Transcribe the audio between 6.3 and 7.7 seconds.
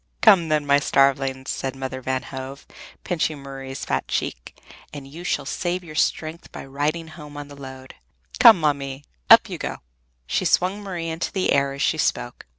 by riding home on the